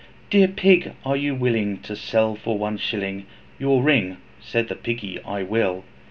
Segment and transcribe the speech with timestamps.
[0.31, 3.27] 'Dear Pig, are you willing, to sell for one shilling
[3.59, 5.83] Your ring?' Said the Piggy, 'I will.'